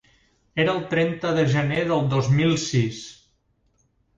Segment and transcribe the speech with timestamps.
[0.63, 3.07] Era el trenta de gener del dos mil sis.